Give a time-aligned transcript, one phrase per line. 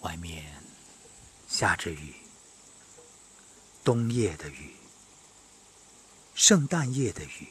[0.00, 0.62] 外面
[1.48, 2.14] 下着雨，
[3.84, 4.74] 冬夜的雨，
[6.34, 7.48] 圣诞夜的雨。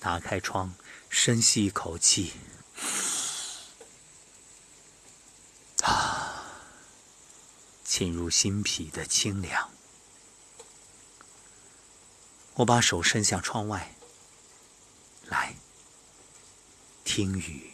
[0.00, 0.74] 打开窗，
[1.08, 2.32] 深吸一口气，
[5.82, 6.44] 啊，
[7.84, 9.70] 沁入心脾的清凉。
[12.54, 13.94] 我把手伸向窗外，
[15.26, 15.54] 来
[17.04, 17.71] 听雨。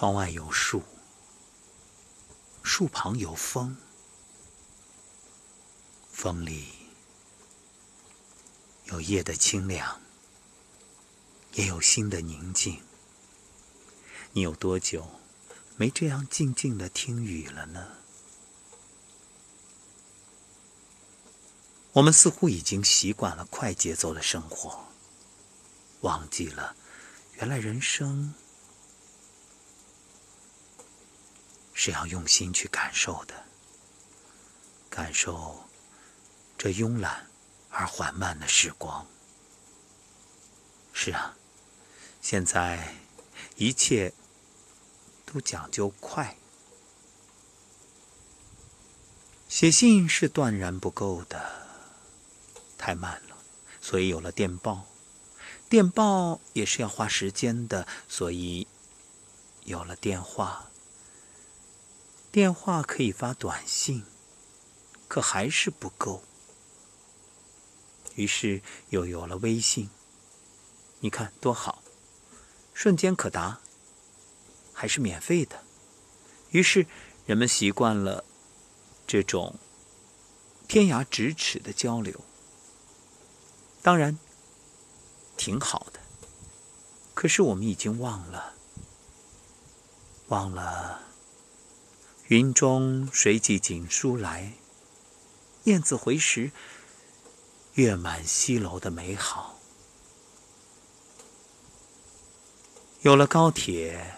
[0.00, 0.82] 窗外有树，
[2.62, 3.76] 树旁有风，
[6.10, 6.68] 风里
[8.86, 10.00] 有夜的清凉，
[11.52, 12.82] 也有心的宁静。
[14.32, 15.06] 你有多久
[15.76, 17.86] 没这样静静的听雨了呢？
[21.92, 24.86] 我们似乎已经习惯了快节奏的生活，
[26.00, 26.74] 忘记了
[27.34, 28.32] 原来人生。
[31.82, 33.46] 是要用心去感受的，
[34.90, 35.64] 感受
[36.58, 37.30] 这慵懒
[37.70, 39.06] 而缓慢的时光。
[40.92, 41.38] 是啊，
[42.20, 42.96] 现在
[43.56, 44.12] 一切
[45.24, 46.36] 都讲究快，
[49.48, 51.66] 写信是断然不够的，
[52.76, 53.38] 太慢了，
[53.80, 54.84] 所以有了电报；
[55.70, 58.68] 电报也是要花时间的，所以
[59.64, 60.66] 有了电话。
[62.32, 64.04] 电话可以发短信，
[65.08, 66.22] 可还是不够。
[68.14, 69.90] 于是又有了微信，
[71.00, 71.82] 你看多好，
[72.72, 73.60] 瞬间可达，
[74.72, 75.64] 还是免费的。
[76.50, 76.86] 于是
[77.26, 78.24] 人们习惯了
[79.08, 79.56] 这种
[80.68, 82.20] 天涯咫尺的交流，
[83.82, 84.16] 当然
[85.36, 85.98] 挺好的。
[87.12, 88.54] 可是我们已经忘了，
[90.28, 91.09] 忘了。
[92.30, 94.52] 云中谁寄锦书来？
[95.64, 96.52] 雁字回时，
[97.74, 99.58] 月满西楼的美好。
[103.00, 104.14] 有了高铁，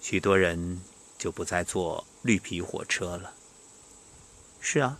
[0.00, 0.82] 许多人
[1.16, 3.32] 就不再坐绿皮火车了。
[4.58, 4.98] 是啊，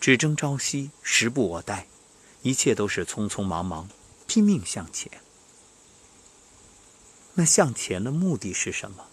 [0.00, 1.86] 只争朝夕，时不我待，
[2.42, 3.88] 一切都是匆匆忙忙，
[4.26, 5.10] 拼命向前。
[7.32, 9.08] 那向前的目的是什么？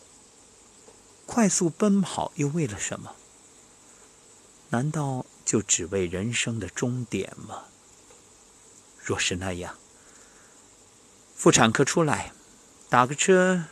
[1.31, 3.15] 快速奔跑又为了什么？
[4.69, 7.65] 难道就只为人生的终点吗？
[8.97, 9.77] 若是那样，
[11.35, 12.33] 妇产科出来，
[12.89, 13.65] 打个车，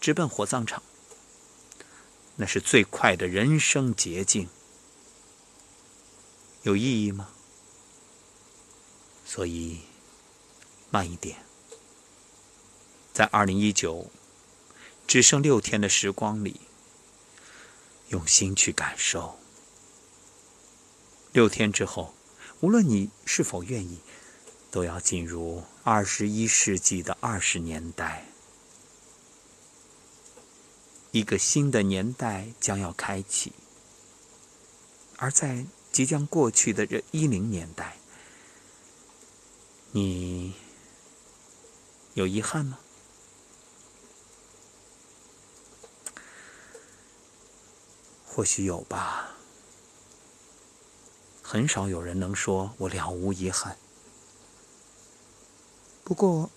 [0.00, 0.82] 直奔火葬场，
[2.36, 4.48] 那是最快的人生捷径，
[6.62, 7.28] 有意义吗？
[9.26, 9.80] 所以，
[10.88, 11.36] 慢一点，
[13.12, 14.10] 在二零一九。
[15.06, 16.60] 只剩六天的时光里，
[18.08, 19.38] 用心去感受。
[21.32, 22.14] 六天之后，
[22.60, 24.00] 无论你是否愿意，
[24.70, 28.26] 都要进入二十一世纪的二十年代。
[31.12, 33.52] 一个新的年代将要开启，
[35.16, 37.96] 而在即将过去的这一零年代，
[39.92, 40.52] 你
[42.14, 42.78] 有遗憾吗？
[48.36, 49.30] 或许有吧，
[51.42, 53.78] 很少有人能说我了无遗憾。
[56.04, 56.50] 不过，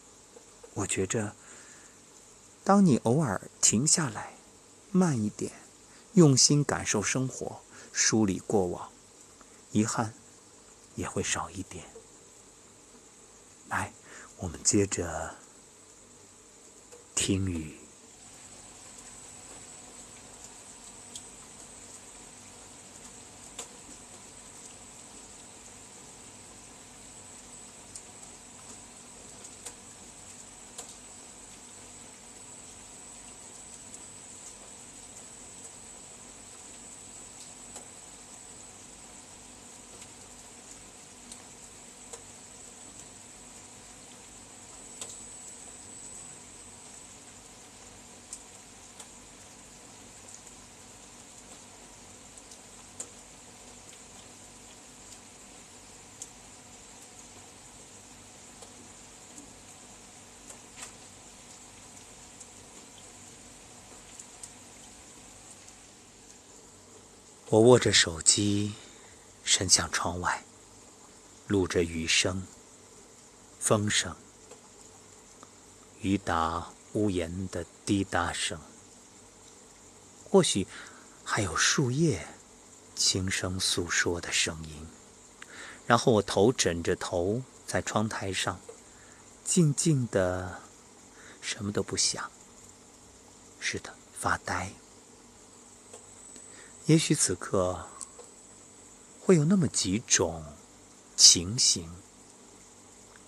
[0.73, 1.33] 我觉着，
[2.65, 4.33] 当你偶尔停下来，
[4.91, 5.53] 慢一点，
[6.15, 7.61] 用心感受生活，
[7.93, 8.91] 梳理过往，
[9.71, 10.13] 遗憾
[10.95, 11.85] 也会少一点。
[13.69, 13.93] 来，
[14.39, 15.35] 我们接着
[17.15, 17.78] 听雨。
[67.51, 68.73] 我握着手机，
[69.43, 70.43] 伸向窗外，
[71.47, 72.45] 录着雨声、
[73.59, 74.15] 风声、
[76.01, 78.59] 雨打屋檐的滴答声，
[80.29, 80.67] 或许
[81.23, 82.27] 还有树叶
[82.95, 84.85] 轻声诉说的声音。
[85.87, 88.59] 然后我头枕着头，在窗台上，
[89.43, 90.61] 静静的，
[91.41, 92.29] 什么都不想。
[93.59, 94.71] 是的，发呆。
[96.85, 97.85] 也许此刻
[99.21, 100.43] 会有那么几种
[101.15, 101.89] 情形：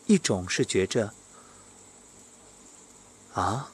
[0.07, 1.13] 一种是觉着
[3.33, 3.71] 啊，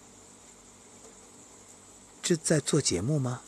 [2.22, 3.42] 这在做节目吗？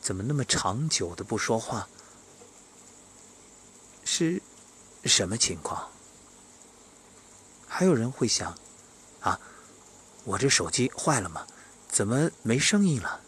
[0.00, 1.88] 怎么那么长久的不说话？
[4.04, 4.40] 是
[5.04, 5.90] 什么情况？
[7.66, 8.56] 还有人会想
[9.20, 9.40] 啊，
[10.24, 11.46] 我这手机坏了吗？
[11.88, 13.20] 怎么没声音了？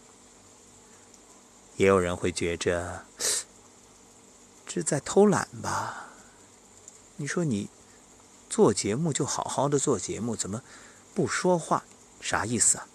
[1.77, 3.05] 也有人会觉着
[4.65, 6.09] 这在偷懒吧？
[7.17, 7.69] 你说你
[8.49, 10.63] 做节目就好好的做节目，怎么
[11.13, 11.83] 不说话？
[12.21, 12.87] 啥意思啊？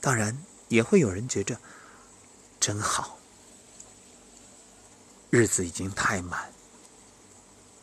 [0.00, 1.58] 当然也会有人觉着
[2.60, 3.18] 真好，
[5.30, 6.52] 日子已经太满，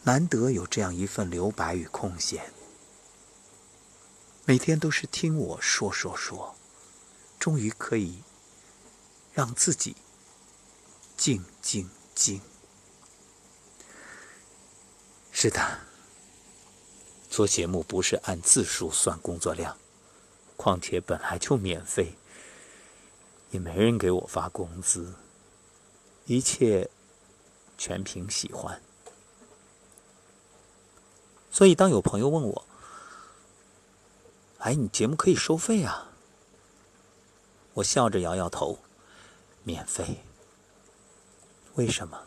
[0.03, 2.53] 难得有这样一份留白与空闲，
[4.45, 6.55] 每天都是听我说说说，
[7.39, 8.23] 终于可以。
[9.35, 9.93] 让自己
[11.17, 12.39] 静静静。
[15.33, 15.79] 是的，
[17.29, 19.77] 做节目不是按字数算工作量，
[20.55, 22.15] 况且本来就免费，
[23.51, 25.13] 也没人给我发工资，
[26.27, 26.89] 一切
[27.77, 28.81] 全凭喜欢。
[31.51, 32.65] 所以，当有朋友问我
[34.59, 36.13] ：“哎，你节目可以收费啊？”
[37.75, 38.79] 我笑着摇摇头。
[39.65, 40.23] 免费？
[41.73, 42.17] 为什么？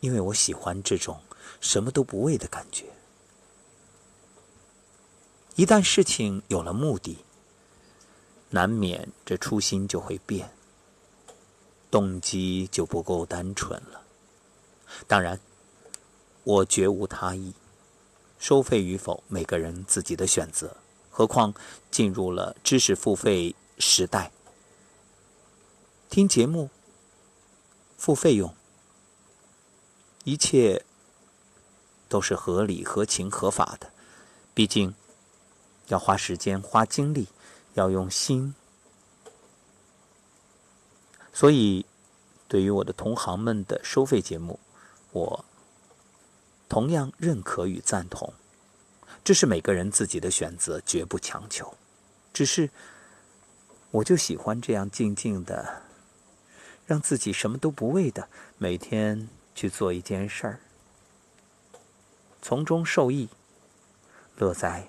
[0.00, 1.20] 因为我喜欢这种
[1.60, 2.84] 什么都不为的感觉。
[5.56, 7.18] 一旦事情有了目的，
[8.50, 10.48] 难免这初心就会变，
[11.90, 14.02] 动机就不够单纯了。
[15.08, 15.40] 当然，
[16.44, 17.52] 我绝无他意，
[18.38, 20.76] 收费与否，每个人自己的选择。
[21.10, 21.52] 何况
[21.90, 24.30] 进入了知识付费时代。
[26.10, 26.70] 听节目，
[27.98, 28.54] 付费用，
[30.24, 30.84] 一切
[32.08, 33.92] 都是合理、合情、合法的。
[34.54, 34.94] 毕竟
[35.88, 37.28] 要花时间、花精力，
[37.74, 38.54] 要用心。
[41.32, 41.84] 所以，
[42.48, 44.58] 对于我的同行们的收费节目，
[45.12, 45.44] 我
[46.70, 48.32] 同样认可与赞同。
[49.22, 51.74] 这是每个人自己的选择，绝不强求。
[52.32, 52.70] 只是，
[53.90, 55.82] 我就喜欢这样静静的。
[56.88, 60.60] 让自己什么都不为的每天去做一件事儿，
[62.40, 63.28] 从中受益，
[64.36, 64.88] 乐在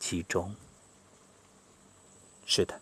[0.00, 0.56] 其中。
[2.44, 2.80] 是的，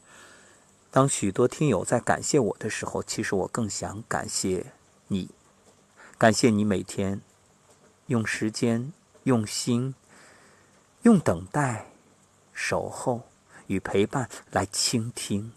[0.90, 4.72] 当许多听友在感谢我的时候，其实我更想感谢
[5.08, 5.28] 你，
[6.16, 7.20] 感谢你每天
[8.06, 8.94] 用时间、
[9.24, 9.94] 用心、
[11.02, 11.90] 用等待、
[12.54, 13.28] 守候
[13.66, 15.52] 与陪伴来倾听。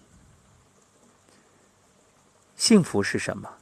[2.58, 3.58] 幸福是什么？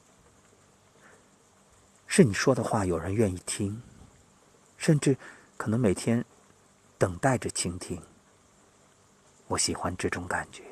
[2.07, 3.81] 是你说的话有人愿意听，
[4.77, 5.17] 甚至
[5.57, 6.23] 可能每天
[6.97, 8.01] 等待着倾听。
[9.49, 10.63] 我喜欢这种感觉，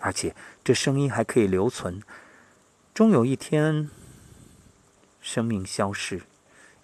[0.00, 2.02] 而且这声音还可以留存，
[2.92, 3.90] 终有一天
[5.22, 6.20] 生命消逝，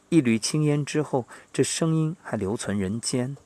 [0.09, 3.37] 一缕青烟之后，这声音还留存人间。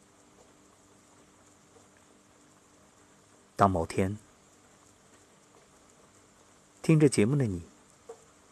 [3.57, 4.17] 当某天。
[6.83, 7.63] 听着节目的你，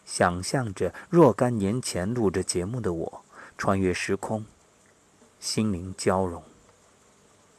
[0.04, 3.24] 想象着若干年前录着节目的我，
[3.56, 4.44] 穿越时空，
[5.40, 6.42] 心灵交融。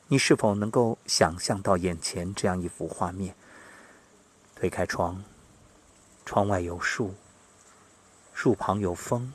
[0.07, 3.35] 你是否能够想象到眼前这样一幅画面？
[4.55, 5.23] 推开窗，
[6.23, 7.15] 窗外有树，
[8.33, 9.33] 树旁有风，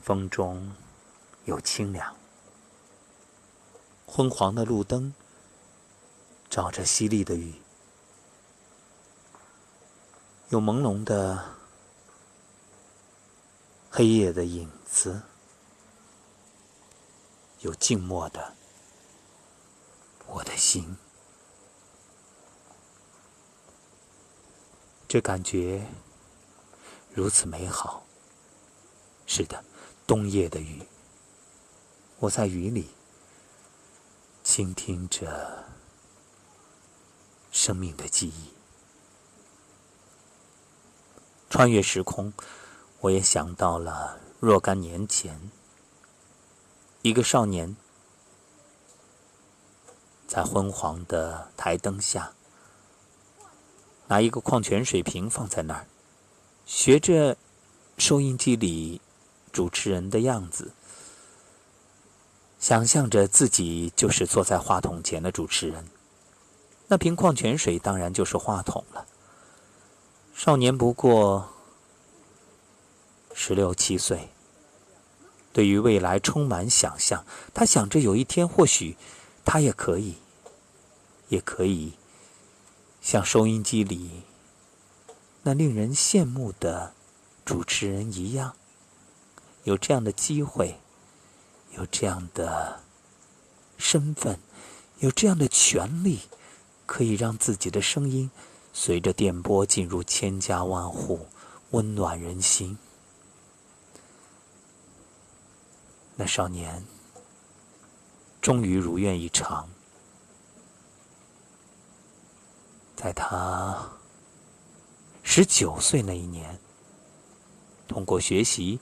[0.00, 0.74] 风中
[1.44, 2.16] 有清凉。
[4.06, 5.12] 昏黄的路灯
[6.48, 7.52] 照着淅沥的雨。
[10.48, 11.56] 有朦胧的
[13.90, 15.22] 黑夜的影子，
[17.62, 18.54] 有静默的
[20.28, 20.96] 我的心，
[25.08, 25.84] 这感觉
[27.12, 28.06] 如此美好。
[29.26, 29.64] 是的，
[30.06, 30.86] 冬夜的雨，
[32.20, 32.90] 我在雨里
[34.44, 35.64] 倾听着
[37.50, 38.55] 生命的记忆。
[41.56, 42.34] 穿越时空，
[43.00, 45.50] 我也想到了若干年前，
[47.00, 47.74] 一个少年
[50.28, 52.34] 在昏黄的台灯下，
[54.08, 55.86] 拿一个矿泉水瓶放在那儿，
[56.66, 57.38] 学着
[57.96, 59.00] 收音机里
[59.50, 60.72] 主持人的样子，
[62.58, 65.86] 想象着自己就是坐在话筒前的主持人。
[66.88, 69.06] 那瓶矿泉水当然就是话筒了。
[70.38, 71.48] 少年不过
[73.34, 74.28] 十六七岁，
[75.50, 77.24] 对于未来充满想象。
[77.54, 78.98] 他想着有一天，或许
[79.46, 80.16] 他也可以，
[81.28, 81.94] 也可以
[83.00, 84.24] 像收音机里
[85.42, 86.92] 那令人羡慕的
[87.46, 88.54] 主持人一样，
[89.64, 90.78] 有这样的机会，
[91.78, 92.80] 有这样的
[93.78, 94.38] 身份，
[94.98, 96.20] 有这样的权利。
[96.84, 98.30] 可以让自己的声音
[98.78, 101.26] 随着电波进入千家万户，
[101.70, 102.76] 温暖人心。
[106.14, 106.84] 那少年
[108.42, 109.66] 终于如愿以偿，
[112.94, 113.90] 在他
[115.22, 116.58] 十九岁那一年，
[117.88, 118.78] 通过学习，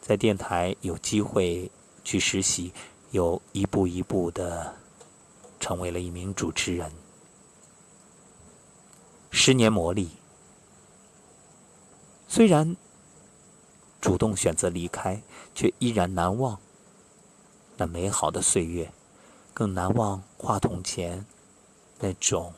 [0.00, 1.70] 在电台有机会
[2.02, 2.72] 去实习，
[3.12, 4.74] 又一步一步的。
[5.60, 6.90] 成为了一名主持人，
[9.30, 10.08] 十年磨砺。
[12.26, 12.76] 虽然
[14.00, 15.22] 主动选择离开，
[15.54, 16.58] 却依然难忘
[17.76, 18.92] 那美好的岁月，
[19.54, 21.24] 更难忘话筒前
[21.98, 22.52] 那种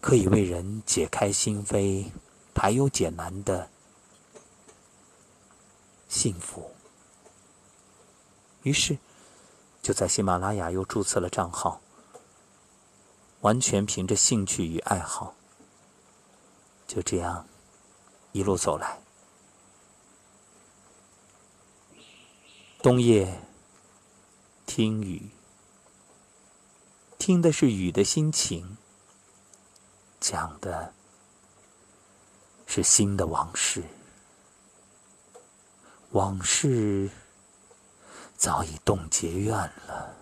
[0.00, 2.10] 可以为人解开心扉、
[2.54, 3.68] 排忧解难的
[6.08, 6.70] 幸福。
[8.62, 8.98] 于是。
[9.80, 11.80] 就在喜马拉雅又注册了账号，
[13.40, 15.34] 完全凭着兴趣与爱好，
[16.86, 17.46] 就这样
[18.32, 19.00] 一路走来。
[22.82, 23.40] 冬夜
[24.66, 25.30] 听雨，
[27.18, 28.76] 听的是雨的心情，
[30.20, 30.92] 讲的
[32.66, 33.82] 是心的往事，
[36.10, 37.10] 往事。
[38.36, 40.14] 早已冻结怨了，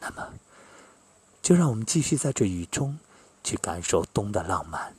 [0.00, 0.32] 那么，
[1.42, 2.98] 就让我们继续在这雨中，
[3.42, 4.94] 去感受冬的浪漫。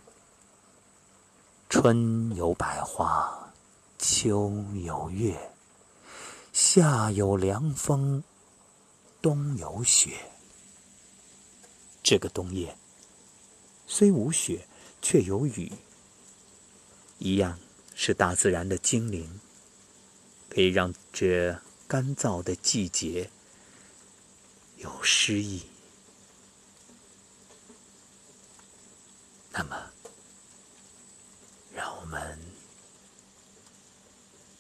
[1.70, 3.54] 春有百花，
[3.98, 4.52] 秋
[4.84, 5.52] 有月，
[6.52, 8.24] 夏有凉风，
[9.22, 10.32] 冬有雪。
[12.04, 12.76] 这个冬夜，
[13.88, 14.68] 虽无雪，
[15.02, 15.72] 却有雨，
[17.20, 17.58] 一样
[17.96, 19.40] 是大自然的精灵。
[20.50, 21.58] 可以让这
[21.88, 23.30] 干燥的季节
[24.76, 25.62] 有诗意。
[29.54, 29.92] 那么，
[31.76, 32.40] 让我们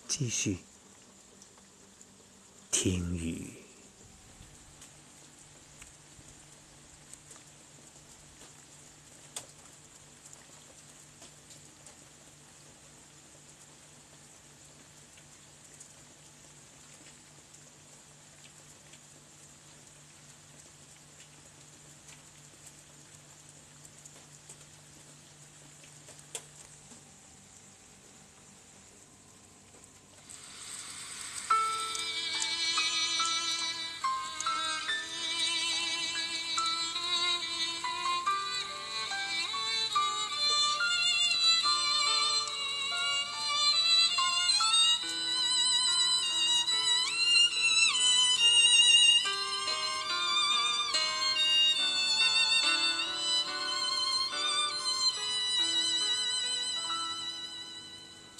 [0.07, 0.60] 继续
[2.69, 3.60] 听雨。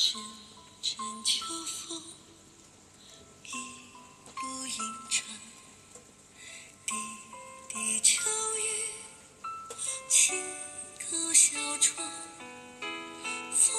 [0.04, 0.20] 阵
[0.82, 2.02] 阵秋风，
[3.44, 3.52] 一
[4.42, 4.78] 路迎
[5.12, 5.24] 春；
[6.88, 6.94] 滴
[7.70, 8.24] 滴秋
[8.58, 8.60] 雨，
[10.10, 10.44] 轻
[10.98, 12.10] 叩小窗。
[13.52, 13.76] 风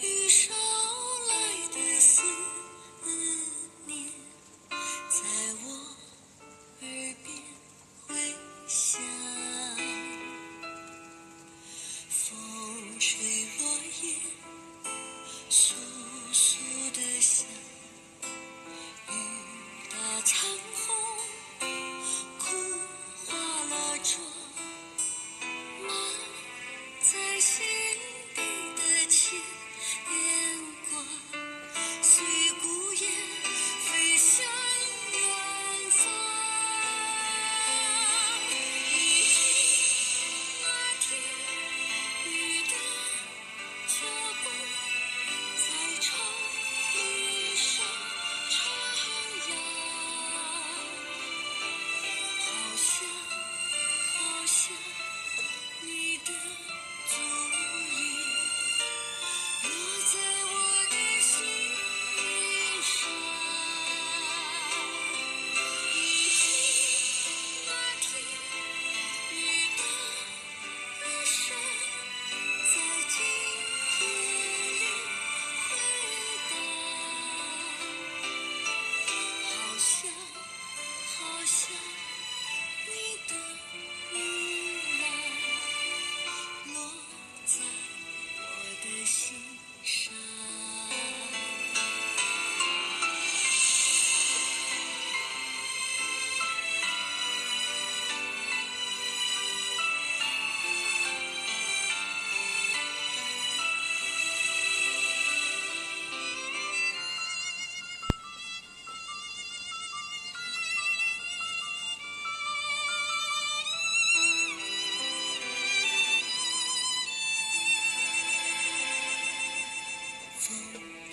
[0.00, 0.73] 雨声。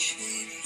[0.01, 0.60] Shri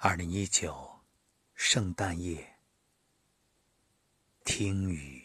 [0.00, 1.00] 二零一九，
[1.56, 2.60] 圣诞夜，
[4.44, 5.17] 听雨。